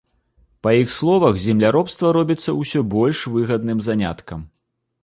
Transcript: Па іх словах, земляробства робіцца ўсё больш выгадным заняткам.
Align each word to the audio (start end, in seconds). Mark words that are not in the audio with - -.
Па 0.67 0.71
іх 0.77 0.89
словах, 0.99 1.37
земляробства 1.43 2.13
робіцца 2.19 2.57
ўсё 2.61 2.79
больш 2.95 3.19
выгадным 3.37 3.79
заняткам. 3.91 4.39